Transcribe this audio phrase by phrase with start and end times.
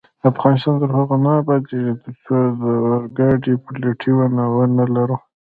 [0.31, 3.93] افغانستان تر هغو نه ابادیږي، ترڅو د اورګاډي پټلۍ
[4.55, 5.17] ونلرو.